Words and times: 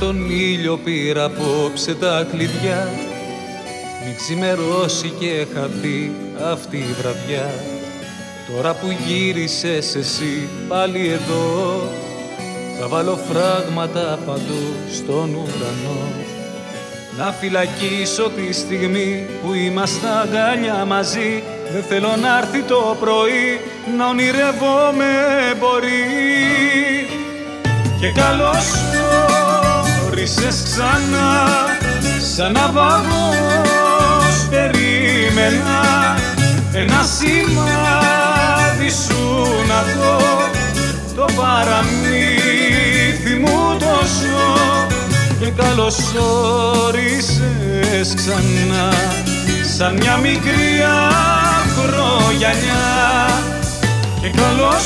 τον 0.00 0.30
ήλιο 0.30 0.76
πήρα 0.84 1.24
απόψε 1.24 1.94
τα 1.94 2.26
κλειδιά. 2.30 2.88
Μην 4.04 4.16
ξημερώσει 4.16 5.12
και 5.18 5.46
χαθεί 5.54 6.12
αυτή 6.52 6.76
η 6.76 6.94
βραδιά. 7.00 7.50
Τώρα 8.50 8.74
που 8.74 8.86
γύρισες 9.06 9.94
εσύ 9.94 10.48
πάλι 10.68 11.08
εδώ 11.08 11.82
Θα 12.80 12.88
βάλω 12.88 13.18
φράγματα 13.28 14.18
παντού 14.26 14.74
στον 14.92 15.34
ουρανό. 15.34 16.08
Να 17.18 17.32
φυλακίσω 17.32 18.30
τη 18.36 18.52
στιγμή 18.52 19.26
που 19.42 19.54
είμαστε 19.54 20.06
αγκαλιά 20.22 20.84
μαζί. 20.84 21.42
Δεν 21.72 21.82
θέλω 21.82 22.16
να 22.22 22.38
έρθει 22.38 22.62
το 22.62 22.96
πρωί 23.00 23.60
να 23.96 24.08
ονειρεύομαι 24.08 25.12
μπορεί 25.58 26.02
Και 28.00 28.12
καλώς 28.20 28.66
όρισες 30.10 30.62
ξανά 30.64 31.46
σαν 32.34 32.52
ναυαγός 32.52 34.36
περίμενα. 34.50 35.80
Ένα 36.72 37.02
σημάδι 37.18 38.90
σου 39.04 39.46
να 39.68 39.82
δω 39.82 40.18
το 41.16 41.24
παραμύθι 41.36 43.34
μου 43.40 43.76
τόσο 43.78 44.42
και 45.40 45.50
καλώς 45.50 45.96
όρισες 46.84 48.14
ξανά 48.14 48.92
σαν 49.76 49.92
μια 49.94 50.16
μικρή 50.16 50.82
ακρογιαλιά 51.60 52.88
και 54.20 54.28
καλώς 54.28 54.84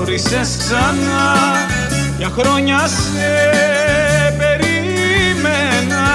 όρισες 0.00 0.56
ξανά 0.58 1.34
για 2.20 2.30
χρόνια 2.38 2.78
σε 2.86 3.30
περίμενα 4.38 6.06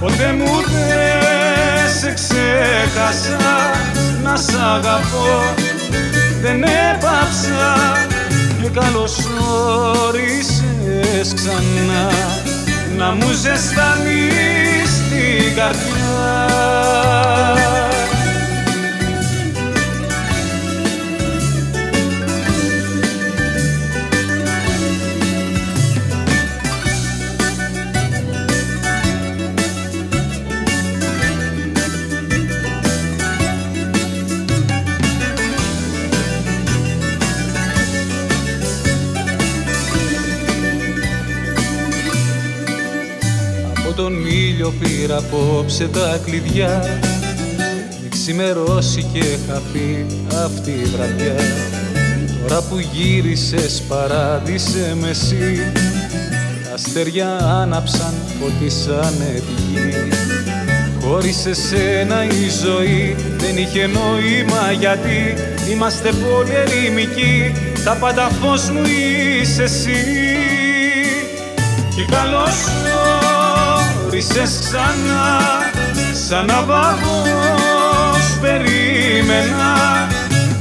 ποτέ 0.00 0.32
μου 0.32 0.60
δεν 0.62 1.90
σε 2.00 2.12
ξέχασα. 2.12 3.70
Να 4.22 4.36
σ' 4.36 4.54
αγαπώ 4.74 5.54
δεν 6.42 6.62
έπαψα 6.62 7.96
και 8.62 8.68
καλώς 8.80 9.18
όρισες 10.06 11.34
ξανά. 11.34 12.10
Να 12.96 13.10
μου 13.10 13.30
ζεστανείς 13.30 14.90
την 15.10 15.54
καρδιά 15.56 16.52
τον 44.02 44.26
ήλιο 44.26 44.72
πήρα 44.80 45.16
απόψε 45.16 45.88
τα 45.88 46.20
κλειδιά. 46.24 47.00
Μη 48.02 48.08
ξημερώσει 48.08 49.06
και 49.12 49.24
χαθεί 49.48 50.06
αυτή 50.44 50.70
η 50.70 50.84
βραδιά. 50.84 51.34
Τώρα 52.40 52.62
που 52.62 52.78
γύρισες 52.92 53.82
παράδεισε 53.88 54.96
με 55.00 55.08
εσύ. 55.08 55.72
Τα 56.64 56.74
αστέρια 56.74 57.28
άναψαν, 57.36 58.14
φωτίσανε 58.40 59.42
τη 59.46 59.62
γη. 59.62 60.08
Χωρίς 61.00 61.46
εσένα 61.46 62.24
η 62.24 62.48
ζωή 62.64 63.16
δεν 63.38 63.56
είχε 63.56 63.86
νόημα 63.86 64.72
γιατί. 64.78 65.34
Είμαστε 65.70 66.08
πολύ 66.08 66.52
ερημικοί, 66.54 67.52
τα 67.84 67.96
πάντα 68.00 68.28
φως 68.28 68.70
μου 68.70 68.82
είσαι 69.42 69.62
εσύ. 69.62 70.02
Και 71.96 72.04
καλώς 72.10 72.54
όρισες 74.22 74.58
ξανά 74.60 75.38
σαν 76.28 76.46
ναυαγός 76.46 78.26
περίμενα 78.40 79.74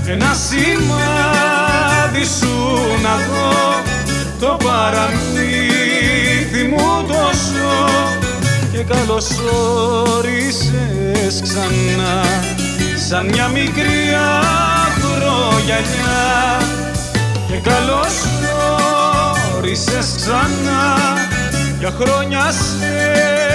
ένα 0.06 0.34
σημάδι 0.34 2.26
σου 2.40 2.56
να 3.02 3.16
δω. 3.16 3.82
Το 4.40 4.58
παραμύθι 4.64 6.64
μου 6.64 7.06
τόσο 7.08 7.90
και 8.72 8.84
καλώς 8.84 9.28
όρισες 10.18 11.42
ξανά. 11.42 12.24
Σαν 13.10 13.26
μια 13.26 13.48
μικρή 13.48 14.16
ακρογιαλιά 14.86 16.60
και 17.48 17.58
καλώς 17.70 18.14
όρισες 19.58 20.14
ξανά. 20.16 20.98
Για 21.80 21.94
χρόνια 22.00 22.52
σε 22.52 22.86
περίμενα 22.86 23.51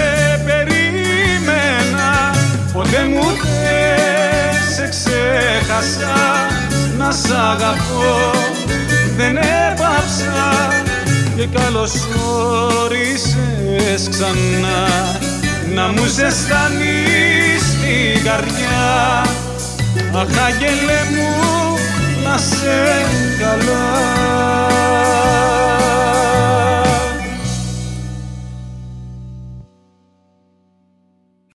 Ποτέ 2.77 3.03
μου 3.03 3.21
δεν 3.21 4.61
σε 4.75 4.89
ξέχασα 4.89 6.47
Να 6.97 7.11
σ' 7.11 7.31
αγαπώ. 7.31 8.31
Δεν 9.17 9.37
έπαψα 9.37 10.67
Και 11.35 11.47
καλώς 11.47 11.91
όρισες 12.83 14.09
ξανά. 14.09 14.87
Να 15.73 15.87
μου 15.87 16.05
ζεστανείς 16.05 17.63
την 17.81 18.23
καρδιά. 18.23 19.21
Αχ, 20.13 20.45
αγγέλε 20.45 21.01
μου, 21.11 21.77
να 22.23 22.37
σε 22.37 23.05
καλά 23.39 24.76